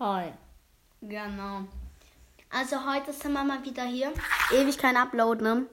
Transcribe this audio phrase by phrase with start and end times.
[0.00, 0.32] Hi.
[1.02, 1.62] Genau.
[2.50, 4.12] Also heute sind wir mal wieder hier.
[4.52, 5.66] Ewig kein Upload, ne?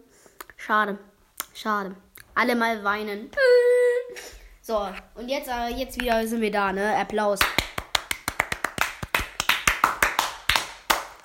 [0.58, 0.98] Schade.
[1.54, 1.96] Schade.
[2.34, 3.30] Alle mal weinen.
[4.64, 6.98] So, und jetzt, äh, jetzt wieder sind wir da, ne?
[6.98, 7.40] Applaus.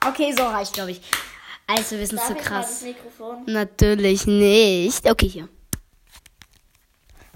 [0.07, 1.01] Okay, so reicht, glaube ich.
[1.67, 2.83] Also, wir sind zu krass.
[2.83, 3.45] Mikrofon?
[3.47, 5.09] Natürlich nicht.
[5.09, 5.49] Okay, hier.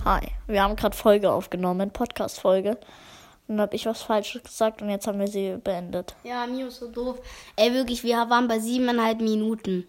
[0.04, 0.30] Hi.
[0.46, 2.78] Wir haben gerade Folge aufgenommen, Podcast-Folge.
[3.46, 6.14] Dann habe ich was Falsches gesagt und jetzt haben wir sie beendet.
[6.24, 7.18] Ja, Mio ist so doof.
[7.56, 9.86] Ey, wirklich, wir waren bei siebeneinhalb Minuten.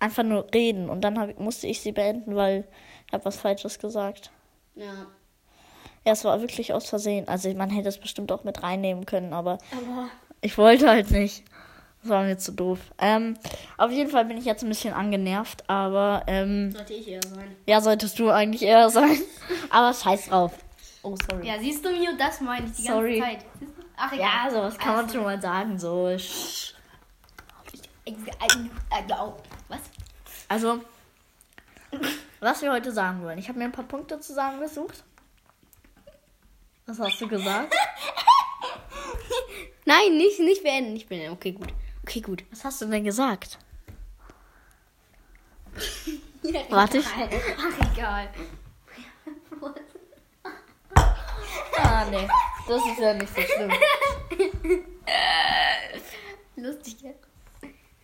[0.00, 2.66] Einfach nur reden und dann hab, musste ich sie beenden, weil
[3.06, 4.30] ich habe was Falsches gesagt.
[4.74, 5.06] Ja.
[6.06, 7.28] Ja, es war wirklich aus Versehen.
[7.28, 10.08] Also man hätte es bestimmt auch mit reinnehmen können, aber Aber.
[10.40, 11.44] ich wollte halt nicht.
[12.00, 12.78] Das war mir zu doof.
[12.98, 13.34] Ähm,
[13.76, 17.56] auf jeden Fall bin ich jetzt ein bisschen angenervt, aber ähm, Sollte ich eher sein.
[17.66, 19.18] ja, solltest du eigentlich eher sein.
[19.70, 20.52] Aber scheiß drauf.
[21.10, 21.46] Oh, sorry.
[21.46, 23.20] Ja, siehst du, Mio, das meine ich die ganze Sorry.
[23.20, 23.44] Zeit.
[23.58, 23.82] Siehst du?
[23.96, 24.26] Ach, egal.
[24.26, 25.78] Ja, sowas kann man Also, schon mal sagen.
[25.78, 26.04] So.
[29.68, 29.80] Was?
[30.48, 30.82] Also,
[32.40, 33.38] was wir heute sagen wollen.
[33.38, 35.02] Ich habe mir ein paar Punkte zusammengesucht.
[36.86, 37.74] Was hast du gesagt?
[39.84, 41.32] Nein, nicht, nicht beenden, nicht beenden.
[41.32, 41.68] Okay, gut.
[42.02, 42.44] Okay, gut.
[42.50, 43.58] Was hast du denn gesagt?
[46.70, 48.28] Warte, ich- Ach, egal.
[51.98, 52.28] Ah, nee.
[52.68, 53.72] Das ist ja nicht so schlimm.
[56.56, 57.10] Lustig, ja.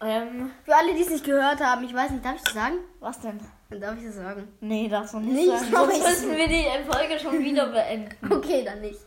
[0.05, 2.79] Ähm, Für alle, die es nicht gehört haben, ich weiß nicht, darf ich das sagen?
[2.99, 3.39] was denn?
[3.71, 4.49] Darf ich das sagen.
[4.61, 5.77] Nee, darfst du nicht, Nicht, sagen.
[5.77, 8.33] aber Sonst müssen wir die Folge schon wieder beenden.
[8.33, 8.99] Okay, dann nicht.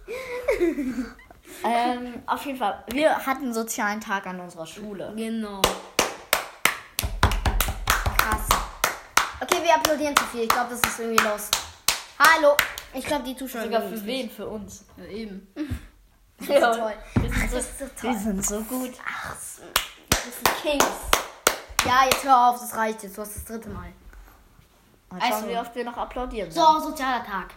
[1.65, 2.81] ähm, auf jeden Fall.
[2.89, 5.11] Wir hatten einen sozialen Tag an unserer Schule.
[5.17, 5.61] Genau.
[8.17, 8.47] Krass.
[9.41, 10.43] Okay, wir applaudieren zu viel.
[10.43, 11.51] Ich glaube, das ist irgendwie los.
[12.19, 12.55] Hallo.
[12.97, 13.63] Ich glaube, die Zuschauer.
[13.63, 14.29] Sogar für wen?
[14.29, 14.85] Für uns.
[14.97, 15.47] Ja, eben.
[16.39, 16.93] Das ist so toll.
[17.15, 18.17] Wir sind, Das so, ist so wir toll.
[18.19, 18.91] sind so gut.
[19.05, 19.61] Ach, so.
[20.09, 20.85] das sind Kings.
[21.85, 23.17] Ja, jetzt hör auf, das reicht jetzt.
[23.17, 23.89] Du hast das dritte Mal.
[25.09, 25.47] Schauen, Also.
[25.47, 26.51] wie oft wir noch applaudieren.
[26.51, 26.81] So, sollen.
[26.83, 27.53] sozialer Tag.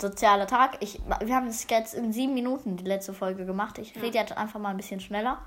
[0.00, 0.76] Sozialer Tag.
[0.80, 3.78] Ich, wir haben es jetzt in sieben Minuten die letzte Folge gemacht.
[3.78, 5.38] Ich rede jetzt einfach mal ein bisschen schneller.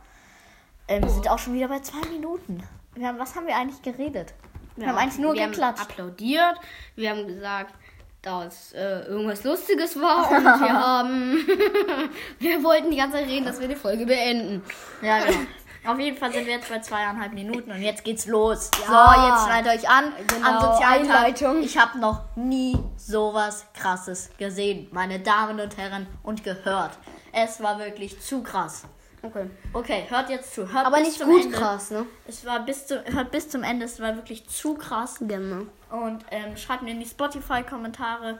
[0.88, 2.64] Ähm, Wir sind auch schon wieder bei zwei Minuten.
[2.96, 4.34] Wir haben, was haben wir eigentlich geredet?
[4.76, 5.80] Wir, haben eigentlich nur wir geklatscht.
[5.84, 6.60] Haben applaudiert.
[6.96, 7.74] Wir haben gesagt,
[8.24, 10.32] dass äh, irgendwas Lustiges war.
[10.32, 11.46] Und wir haben.
[12.40, 14.64] wir wollten die ganze Zeit reden, dass wir die Folge beenden.
[15.02, 15.38] Ja, genau.
[15.86, 18.72] Auf jeden Fall sind wir jetzt bei zweieinhalb Minuten und jetzt geht's los.
[18.80, 18.88] Ja.
[18.88, 20.14] So, jetzt schneidet euch an.
[20.28, 20.90] Genau, Tag.
[20.90, 21.62] Einleitung.
[21.62, 26.98] Ich habe noch nie sowas krasses gesehen, meine Damen und Herren, und gehört.
[27.34, 28.84] Es war wirklich zu krass.
[29.26, 29.50] Okay.
[29.72, 30.72] Okay, hört jetzt zu.
[30.72, 31.58] Hört Aber bis nicht zum gut Ende.
[31.58, 32.06] krass, ne?
[32.28, 35.16] Es war bis zu, hört bis zum Ende, es war wirklich zu krass.
[35.22, 35.64] Genau.
[35.90, 38.38] Und ähm, schreibt mir in die Spotify-Kommentare.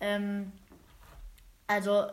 [0.00, 0.52] Ähm,
[1.66, 2.06] also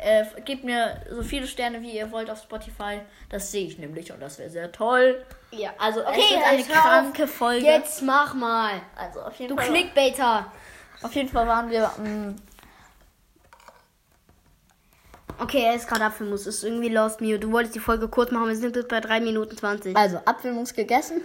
[0.00, 3.00] äh, gebt mir so viele Sterne, wie ihr wollt auf Spotify.
[3.30, 5.24] Das sehe ich nämlich und das wäre sehr toll.
[5.50, 5.70] Ja.
[5.78, 6.82] Also Okay, es wird eine jetzt hör auf.
[6.82, 7.64] kranke Folge.
[7.66, 8.82] Jetzt mach mal.
[8.96, 9.70] Also auf jeden Du Fall.
[9.72, 10.52] Clickbaiter.
[11.02, 11.88] Auf jeden Fall waren wir.
[11.98, 12.34] mm, Mh,
[15.38, 16.46] Okay, er ist gerade Apfelmus.
[16.46, 17.38] Ist irgendwie lost, Mio.
[17.38, 18.48] Du wolltest die Folge kurz machen.
[18.48, 19.96] Wir sind jetzt bei 3 Minuten 20.
[19.96, 21.20] also Apfelmus gegessen.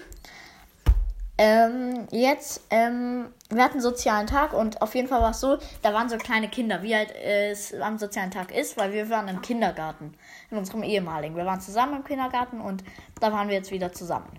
[1.38, 5.58] Ähm, jetzt, ähm, wir hatten einen sozialen Tag und auf jeden Fall war es so,
[5.82, 9.10] da waren so kleine Kinder, wie halt äh, es am sozialen Tag ist, weil wir
[9.10, 10.14] waren im Kindergarten,
[10.52, 11.36] in unserem ehemaligen.
[11.36, 12.84] Wir waren zusammen im Kindergarten und
[13.20, 14.30] da waren wir jetzt wieder zusammen.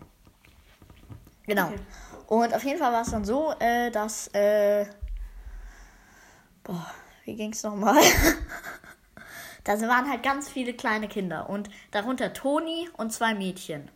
[1.47, 1.69] Genau.
[1.69, 1.79] Okay.
[2.29, 4.87] Und auf jeden Fall war es dann so, äh, dass, äh,
[6.63, 6.87] boah,
[7.25, 8.01] wie ging's nochmal?
[9.65, 13.91] da waren halt ganz viele kleine Kinder und darunter Toni und zwei Mädchen.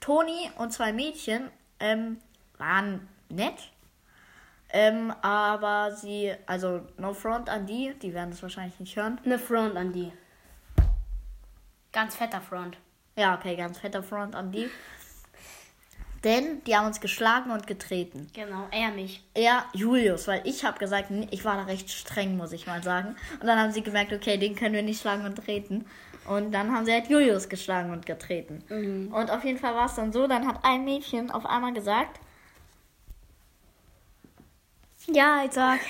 [0.00, 2.18] Toni und zwei Mädchen ähm,
[2.58, 3.70] waren nett,
[4.72, 9.20] ähm, aber sie, also no front an die, die werden es wahrscheinlich nicht hören.
[9.24, 10.12] Eine Front an die.
[11.92, 12.76] Ganz fetter Front.
[13.16, 14.70] Ja, okay, ganz fetter Front an die.
[16.24, 18.26] Denn die haben uns geschlagen und getreten.
[18.34, 19.22] Genau, er mich.
[19.32, 23.16] Er, Julius, weil ich habe gesagt, ich war da recht streng, muss ich mal sagen.
[23.40, 25.86] Und dann haben sie gemerkt, okay, den können wir nicht schlagen und treten.
[26.26, 29.08] Und dann haben sie halt Julius geschlagen und getreten.
[29.12, 32.20] Und auf jeden Fall war es dann so, dann hat ein Mädchen auf einmal gesagt,
[35.06, 35.80] Ja, ich sag.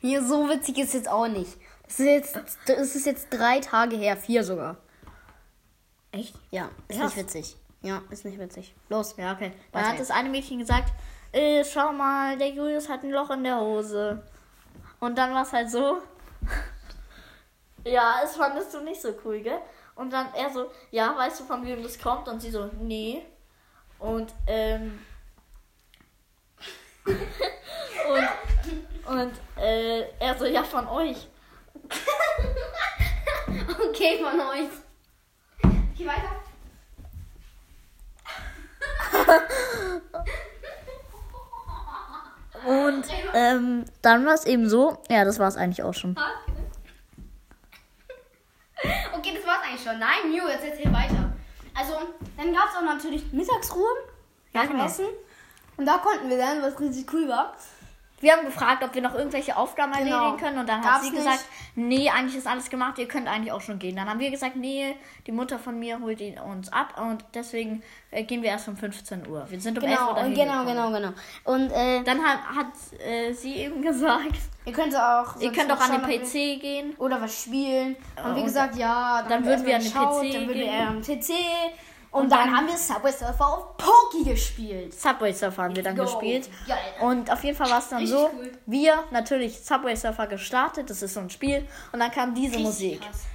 [0.00, 1.56] Hier, so witzig ist jetzt auch nicht.
[1.84, 4.76] Das ist jetzt, das ist jetzt drei Tage her, vier sogar.
[6.12, 6.34] echt?
[6.52, 7.16] Ja, ist Krass.
[7.16, 7.56] nicht witzig.
[7.82, 8.74] Ja, ist nicht witzig.
[8.88, 9.14] Los.
[9.16, 9.52] Ja, okay.
[9.72, 10.92] Dann hat das eine Mädchen gesagt,
[11.32, 14.22] äh, schau mal, der Julius hat ein Loch in der Hose.
[14.98, 15.98] Und dann war es halt so.
[17.84, 19.60] ja, es fandest du nicht so cool, gell?
[19.94, 22.28] Und dann er so, ja, weißt du, von wem das kommt?
[22.28, 23.22] Und sie so, nee.
[23.98, 24.98] Und, ähm.
[27.06, 31.28] und, und, äh, er so, ja, von euch.
[33.88, 34.68] Okay, von euch.
[35.62, 36.49] Okay, weiter.
[42.66, 46.16] Und ähm, dann war es eben so, ja, das war es eigentlich auch schon.
[49.14, 49.98] Okay, das war's eigentlich schon.
[49.98, 51.30] Nein, Mew, jetzt erzähl weiter.
[51.78, 51.92] Also,
[52.38, 53.84] dann gab's auch natürlich Mittagsruhe.
[54.54, 54.86] Ja, nach dem genau.
[54.86, 55.04] Essen.
[55.76, 57.52] Und da konnten wir lernen, was richtig cool war.
[58.20, 60.16] Wir haben gefragt, ob wir noch irgendwelche Aufgaben Genau.
[60.24, 61.18] erledigen können und dann hat Gab's sie nicht.
[61.22, 61.44] gesagt,
[61.88, 63.96] nee, eigentlich ist alles gemacht, ihr könnt eigentlich auch schon gehen.
[63.96, 64.94] Dann haben wir gesagt, nee,
[65.26, 68.76] die Mutter von mir holt ihn uns ab und deswegen äh, gehen wir erst um
[68.76, 69.46] 15 Uhr.
[69.50, 70.66] Wir sind um 11 Uhr Genau, dahin genau, gekommen.
[70.66, 71.12] genau, genau.
[71.44, 72.66] Und äh, Dann hat, hat
[73.04, 75.40] äh, sie eben gesagt, ihr könnt auch.
[75.40, 76.94] ihr könnt auch an den PC gehen.
[76.98, 77.96] Oder was spielen.
[78.24, 80.54] Und wie und gesagt, ja, dann haben würden wir an den PC Dann würden wir
[80.54, 80.68] gehen.
[80.68, 81.30] eher am PC.
[82.12, 84.92] Und, dann, haben wir Subway Surfer auf Poki gespielt.
[84.98, 86.02] Subway Surfer haben wir dann Go.
[86.02, 86.48] gespielt.
[86.66, 86.76] Geil.
[87.00, 88.52] Und auf jeden Fall war es dann Richtig so, cool.
[88.66, 91.68] wir natürlich Subway Surfer gestartet, das ist so ein Spiel.
[91.92, 93.00] Und dann kam diese Musik.
[93.00, 93.26] Krass.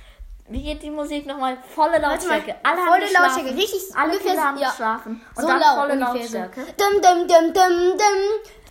[0.47, 1.57] Wie geht die Musik nochmal?
[1.73, 2.55] Volle Lautstärke.
[2.61, 3.45] Alle haben volle geschlafen.
[3.45, 4.69] Lautstärke, richtig Alle ungefähr Kinder haben ja.
[4.69, 5.21] geschlafen.
[5.35, 5.95] Und so dann laut volle.
[5.95, 6.61] Lautstärke.
[6.77, 8.19] Dum, dum, dum, dum, dum.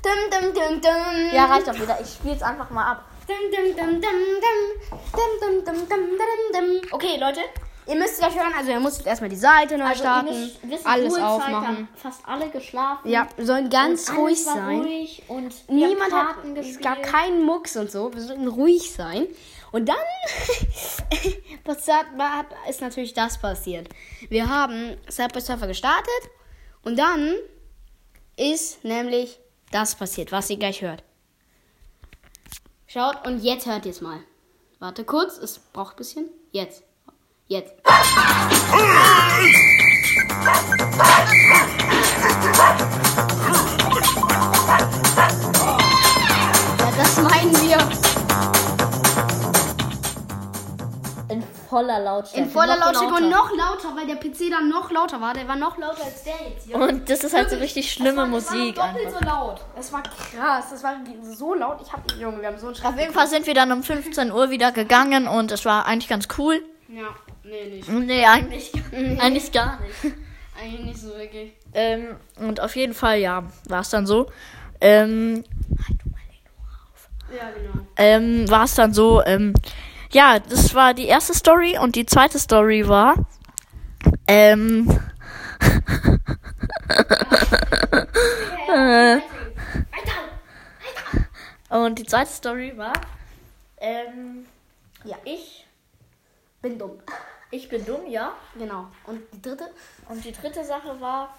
[0.04, 1.34] Dum, dum, dum, dum.
[1.34, 1.98] Ja, reicht auch wieder.
[2.00, 3.04] Ich spiel's einfach mal ab.
[3.26, 5.00] Dum, dum, dum, dum, dum.
[5.12, 6.92] Dum, dum, dum, dum, dum, dum.
[6.92, 7.40] Okay, Leute,
[7.86, 8.52] ihr müsst gleich hören.
[8.56, 10.50] Also, ihr müsst erstmal die Seite neu Also, starten.
[10.62, 11.66] wissen, alles aufmachen.
[11.66, 13.08] haben fast alle geschlafen.
[13.08, 14.80] Ja, wir sollen ganz ruhig sein.
[14.80, 18.12] Ruhig und Niemand hat, es gab keinen Mucks und so.
[18.12, 19.26] Wir sollten ruhig sein.
[19.72, 19.96] Und dann
[21.64, 23.88] was hat, war, ist natürlich das passiert.
[24.28, 26.30] Wir haben Subway Surfer gestartet
[26.82, 27.34] und dann
[28.36, 29.40] ist nämlich
[29.72, 31.02] das passiert, was ihr gleich hört.
[32.86, 34.20] Schaut und jetzt hört ihr es mal.
[34.78, 36.28] Warte kurz, es braucht ein bisschen.
[36.52, 36.84] Jetzt.
[37.54, 37.72] Jetzt.
[45.54, 47.78] Ja, das meinen wir.
[51.28, 52.44] In voller Lautstärke.
[52.46, 55.32] In voller Noch Lautstärke und noch lauter, weil der PC dann noch lauter war.
[55.34, 56.76] Der war noch lauter als der jetzt hier.
[56.76, 59.20] Und das ist halt so richtig schlimme war- Musik Es war doppelt einfach.
[59.20, 59.60] so laut.
[59.78, 60.64] Es war krass.
[60.70, 61.78] Das war so laut.
[61.82, 62.88] Ich hab, Junge, wir haben so einen Schreck.
[62.90, 66.08] Auf jeden Fall sind wir dann um 15 Uhr wieder gegangen und es war eigentlich
[66.08, 66.62] ganz cool.
[66.88, 67.04] Ja,
[67.44, 67.88] nee, nicht.
[67.88, 68.72] Nee, eigentlich,
[69.18, 70.14] eigentlich gar nicht.
[70.60, 71.52] Eigentlich nicht so wirklich.
[71.72, 74.30] Ähm, und auf jeden Fall, ja, war es dann so.
[74.80, 75.44] Ähm,
[77.30, 77.86] Ja, genau.
[77.96, 79.54] ähm, war es dann so, ähm,
[80.12, 83.14] ja, das war die erste Story und die zweite Story war,
[84.28, 84.88] ähm,
[88.72, 89.18] äh,
[91.70, 92.92] und die zweite Story war,
[93.78, 94.46] ähm,
[95.04, 95.16] Ja.
[95.24, 95.66] ich,
[96.62, 96.98] Bin dumm.
[97.54, 98.32] Ich bin dumm, ja.
[98.54, 98.86] Genau.
[99.06, 99.70] Und die dritte?
[100.08, 101.34] Und die dritte Sache war,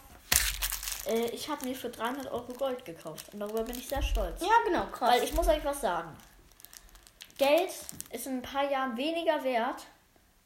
[1.08, 4.42] äh, ich habe mir für 300 Euro Gold gekauft und darüber bin ich sehr stolz.
[4.42, 4.86] Ja, genau.
[4.92, 5.12] Krass.
[5.12, 6.16] Weil ich muss euch was sagen.
[7.38, 7.70] Geld
[8.12, 9.84] ist in ein paar Jahren weniger wert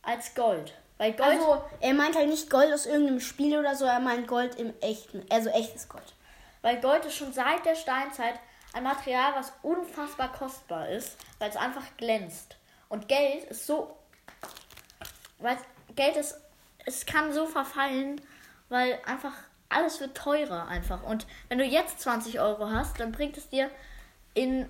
[0.02, 0.74] als Gold.
[0.98, 1.30] Weil Gold.
[1.30, 4.74] also, er meint halt nicht Gold aus irgendeinem Spiel oder so, er meint Gold im
[4.82, 5.26] echten.
[5.30, 6.14] Also echtes Gold.
[6.62, 8.36] weil Gold ist schon seit der Steinzeit
[8.74, 12.58] ein Material, was unfassbar kostbar ist, weil es einfach glänzt.
[12.90, 13.96] Und Geld ist so.
[15.40, 15.58] Weil
[15.96, 16.40] Geld ist.
[16.86, 18.22] Es kann so verfallen,
[18.70, 19.34] weil einfach
[19.70, 21.04] alles wird teurer einfach.
[21.04, 23.70] Und wenn du jetzt 20 Euro hast, dann bringt es dir
[24.34, 24.70] in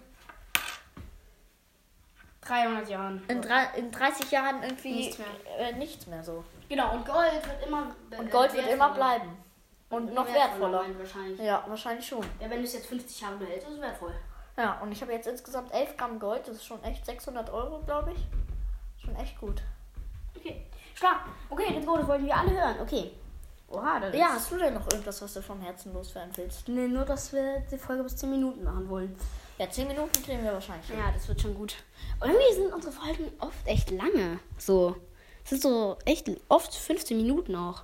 [2.42, 3.24] 300 Jahren.
[3.28, 5.28] in, drei, in 30 Jahren irgendwie Nichts mehr.
[5.58, 6.44] Äh, nichts mehr so.
[6.68, 7.96] Genau, und Gold wird immer.
[8.18, 9.38] Und Gold wird immer bleiben.
[9.90, 10.86] Und noch wertvoller.
[10.98, 11.40] Wahrscheinlich.
[11.40, 12.24] Ja, wahrscheinlich schon.
[12.40, 14.14] Ja, wenn du es jetzt 50 Jahre behältst, ist es wertvoll.
[14.58, 16.48] Ja, und ich habe jetzt insgesamt 11 Gramm Gold.
[16.48, 18.26] Das ist schon echt 600 Euro, glaube ich.
[19.04, 19.62] Schon echt gut.
[20.38, 20.66] Okay.
[20.96, 21.22] Stark.
[21.50, 22.76] Okay, let's go, das wollten wir alle hören.
[22.82, 23.12] Okay.
[23.72, 26.68] Oha, das Ja, hast du denn noch irgendwas, was du vom Herzen loswerden willst?
[26.68, 29.16] Nee, nur, dass wir die Folge bis 10 Minuten machen wollen.
[29.60, 30.88] Ja, 10 Minuten kriegen wir wahrscheinlich.
[30.88, 30.98] hin.
[30.98, 31.76] Ja, das wird schon gut.
[32.22, 34.40] Irgendwie sind unsere Folgen oft echt lange.
[34.58, 34.96] So.
[35.44, 37.84] Es sind so echt oft 15 Minuten auch.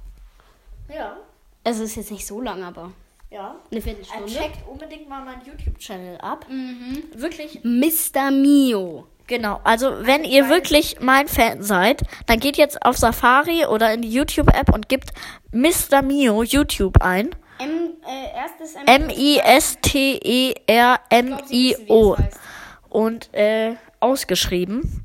[0.90, 1.18] Ja.
[1.64, 2.92] Also es ist jetzt nicht so lang, aber
[3.30, 3.56] Ja.
[3.72, 4.26] eine Viertelstunde.
[4.32, 6.46] checkt unbedingt mal meinen YouTube-Channel ab.
[6.50, 7.04] Mhm.
[7.16, 7.60] Wirklich.
[7.64, 8.32] Mr.
[8.32, 9.06] Mio.
[9.28, 9.60] Genau.
[9.64, 14.12] Also, wenn ihr wirklich mein Fan seid, dann geht jetzt auf Safari oder in die
[14.12, 15.10] YouTube-App und gebt
[15.52, 16.02] Mr.
[16.04, 17.32] Mio YouTube ein.
[17.60, 18.86] M, äh, erstes M.
[20.76, 22.18] M-I-S-T-E-R-M-I-O.
[22.90, 25.05] und äh, ausgeschrieben.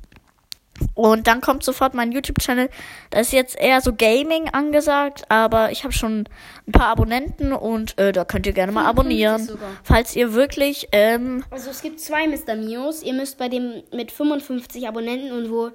[0.95, 2.69] Und dann kommt sofort mein YouTube-Channel.
[3.11, 6.25] Da ist jetzt eher so Gaming angesagt, aber ich habe schon
[6.67, 9.59] ein paar Abonnenten und äh, da könnt ihr gerne mal 55 abonnieren.
[9.83, 12.55] Falls ihr wirklich, ähm, Also es gibt zwei Mr.
[12.57, 13.03] Mios.
[13.03, 15.71] Ihr müsst bei dem mit 55 Abonnenten und wo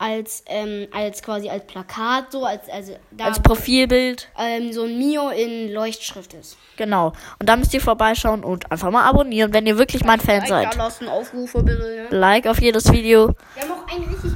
[0.00, 4.96] als, ähm, als quasi als Plakat so, als, also da als Profilbild, ähm, so ein
[4.96, 6.56] Mio in Leuchtschrift ist.
[6.76, 7.08] genau.
[7.40, 10.46] Und da müsst ihr vorbeischauen und einfach mal abonnieren, wenn ihr wirklich mein Fan Da
[10.46, 10.76] seid.
[10.76, 12.06] lassen Aufrufe bitte.
[12.12, 12.16] Ne?
[12.16, 13.34] Like auf jedes Video.
[13.54, 14.27] Wir haben auch ein richtig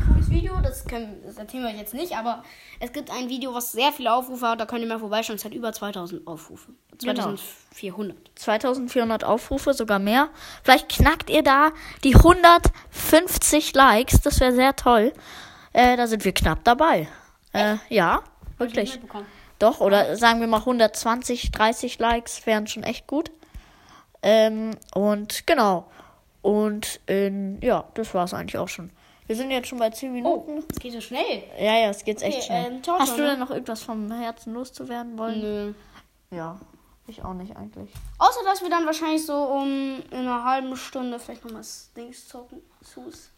[0.92, 2.42] können, das erzählen wir jetzt nicht, aber
[2.78, 4.60] es gibt ein Video, was sehr viele Aufrufe hat.
[4.60, 5.36] Da könnt ihr mal vorbeischauen.
[5.36, 6.72] Es hat über 2000 Aufrufe.
[7.00, 7.34] Genau.
[7.34, 8.16] 2400.
[8.34, 10.28] 2400 Aufrufe, sogar mehr.
[10.62, 11.72] Vielleicht knackt ihr da
[12.04, 14.20] die 150 Likes.
[14.20, 15.12] Das wäre sehr toll.
[15.72, 17.08] Äh, da sind wir knapp dabei.
[17.52, 18.22] Äh, ja,
[18.58, 19.00] wirklich.
[19.58, 23.30] Doch, oder sagen wir mal 120, 30 Likes wären schon echt gut.
[24.22, 25.90] Ähm, und genau.
[26.42, 28.90] Und ähm, ja, das war's eigentlich auch schon.
[29.26, 30.64] Wir sind jetzt schon bei 10 Minuten.
[30.70, 31.44] Es geht so schnell.
[31.58, 32.72] Ja, ja, es geht echt Okay, schnell.
[32.72, 35.40] ähm, ciao, Hast du denn noch irgendwas vom Herzen loszuwerden wollen?
[35.40, 35.74] Nö.
[36.30, 36.58] Ja,
[37.06, 37.90] ich auch nicht eigentlich.
[38.18, 42.28] Außer, dass wir dann wahrscheinlich so um in einer halben Stunde vielleicht nochmal das Dings
[42.28, 42.62] zocken.
[42.82, 43.30] Sus.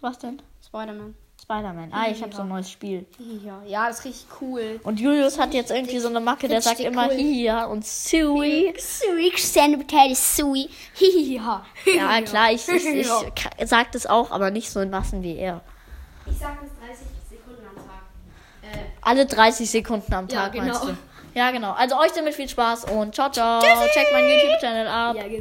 [0.00, 0.42] Was denn?
[0.66, 1.14] Spider-Man.
[1.42, 1.92] Spider-Man.
[1.92, 3.06] Ah, ich habe so ein neues Spiel.
[3.44, 4.80] Ja, ja, das ist richtig cool.
[4.84, 7.14] Und Julius hat jetzt irgendwie so eine Macke, der sagt immer cool.
[7.16, 8.72] Hiya und Sui.
[8.78, 10.68] Sui, Potato Sui.
[10.94, 11.64] Hihiha.
[11.96, 13.66] Ja, klar, ich, ich, ich Ja.
[13.66, 15.60] sag das auch, aber nicht so in Massen wie er.
[16.26, 18.02] Ich sag das 30 Sekunden am Tag.
[18.62, 20.64] Äh, Alle 30 Sekunden am Ja, Tag, genau.
[20.66, 20.96] meinst du?
[21.32, 21.72] Ja, genau.
[21.72, 23.60] Also euch damit viel Spaß und ciao, ciao.
[23.60, 25.14] Checkt meinen YouTube-Channel ab.
[25.16, 25.36] ja, genau.